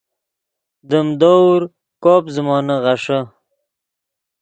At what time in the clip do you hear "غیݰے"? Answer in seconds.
2.83-3.19